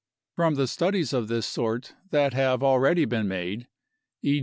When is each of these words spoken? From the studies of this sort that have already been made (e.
From 0.35 0.55
the 0.55 0.65
studies 0.65 1.13
of 1.13 1.27
this 1.27 1.45
sort 1.45 1.93
that 2.09 2.33
have 2.33 2.63
already 2.63 3.05
been 3.05 3.27
made 3.27 3.67
(e. 4.23 4.39